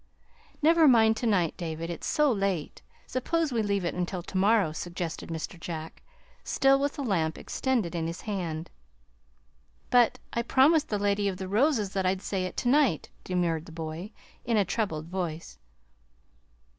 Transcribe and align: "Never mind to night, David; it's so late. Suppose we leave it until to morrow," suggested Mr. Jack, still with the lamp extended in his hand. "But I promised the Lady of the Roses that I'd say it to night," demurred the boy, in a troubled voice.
"Never 0.63 0.87
mind 0.87 1.15
to 1.17 1.27
night, 1.27 1.55
David; 1.57 1.91
it's 1.91 2.07
so 2.07 2.31
late. 2.31 2.81
Suppose 3.05 3.51
we 3.53 3.61
leave 3.61 3.85
it 3.85 3.93
until 3.93 4.23
to 4.23 4.35
morrow," 4.35 4.71
suggested 4.71 5.29
Mr. 5.29 5.59
Jack, 5.59 6.01
still 6.43 6.79
with 6.79 6.93
the 6.95 7.03
lamp 7.03 7.37
extended 7.37 7.93
in 7.93 8.07
his 8.07 8.21
hand. 8.21 8.71
"But 9.91 10.17
I 10.33 10.41
promised 10.41 10.89
the 10.89 10.97
Lady 10.97 11.27
of 11.27 11.37
the 11.37 11.47
Roses 11.47 11.93
that 11.93 12.07
I'd 12.07 12.23
say 12.23 12.45
it 12.45 12.57
to 12.57 12.67
night," 12.67 13.09
demurred 13.23 13.67
the 13.67 13.71
boy, 13.71 14.11
in 14.43 14.57
a 14.57 14.65
troubled 14.65 15.05
voice. 15.05 15.59